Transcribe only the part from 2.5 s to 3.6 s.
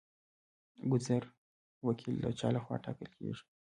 لخوا ټاکل کیږي؟